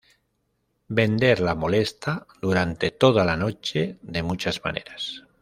Bender 0.99 1.39
la 1.41 1.53
molesta 1.53 2.25
durante 2.41 2.89
toda 2.89 3.23
la 3.23 3.37
noche, 3.37 3.99
de 4.01 4.23
muchas 4.23 4.63
maneras. 4.65 5.25